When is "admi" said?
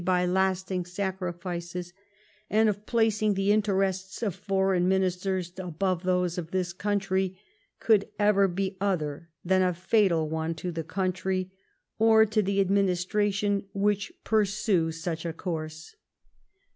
12.65-12.83